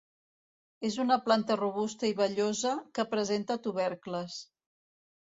[0.87, 4.39] És una planta robusta i vellosa que presenta tubercles.